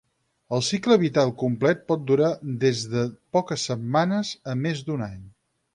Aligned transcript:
El 0.57 0.63
cicle 0.67 0.97
vital 1.03 1.33
complet 1.43 1.83
pot 1.91 2.09
durar 2.13 2.31
des 2.65 2.83
de 2.95 3.07
poques 3.39 3.69
setmanes 3.73 4.37
a 4.55 4.59
més 4.67 4.85
d’un 4.89 5.11
any. 5.13 5.27